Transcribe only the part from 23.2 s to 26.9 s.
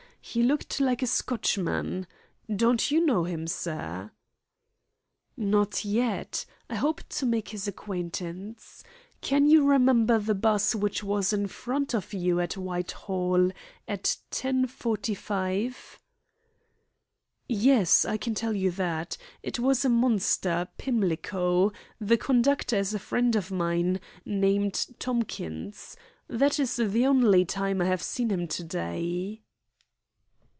of mine, named Tomkins. That is